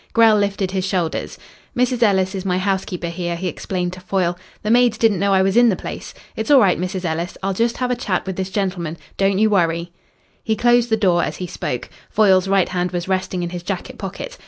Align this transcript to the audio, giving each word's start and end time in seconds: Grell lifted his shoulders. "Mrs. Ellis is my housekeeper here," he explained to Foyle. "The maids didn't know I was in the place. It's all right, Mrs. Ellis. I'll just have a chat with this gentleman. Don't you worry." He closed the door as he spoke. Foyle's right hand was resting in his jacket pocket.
Grell 0.13 0.35
lifted 0.35 0.71
his 0.71 0.83
shoulders. 0.83 1.37
"Mrs. 1.77 2.01
Ellis 2.01 2.33
is 2.33 2.43
my 2.43 2.57
housekeeper 2.57 3.05
here," 3.09 3.35
he 3.35 3.47
explained 3.47 3.93
to 3.93 3.99
Foyle. 3.99 4.35
"The 4.63 4.71
maids 4.71 4.97
didn't 4.97 5.19
know 5.19 5.31
I 5.31 5.43
was 5.43 5.55
in 5.55 5.69
the 5.69 5.75
place. 5.75 6.15
It's 6.35 6.49
all 6.49 6.59
right, 6.59 6.79
Mrs. 6.79 7.05
Ellis. 7.05 7.37
I'll 7.43 7.53
just 7.53 7.77
have 7.77 7.91
a 7.91 7.95
chat 7.95 8.25
with 8.25 8.35
this 8.35 8.49
gentleman. 8.49 8.97
Don't 9.17 9.37
you 9.37 9.51
worry." 9.51 9.91
He 10.43 10.55
closed 10.55 10.89
the 10.89 10.97
door 10.97 11.23
as 11.23 11.37
he 11.37 11.45
spoke. 11.45 11.87
Foyle's 12.09 12.47
right 12.47 12.69
hand 12.69 12.89
was 12.89 13.07
resting 13.07 13.43
in 13.43 13.51
his 13.51 13.61
jacket 13.61 13.99
pocket. 13.99 14.39